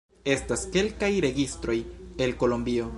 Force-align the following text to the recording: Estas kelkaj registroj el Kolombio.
Estas 0.35 0.63
kelkaj 0.77 1.11
registroj 1.27 1.77
el 2.27 2.37
Kolombio. 2.45 2.89